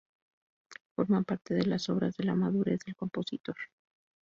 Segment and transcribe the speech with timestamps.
[0.95, 3.55] Forma parte de las obras de madurez del compositor.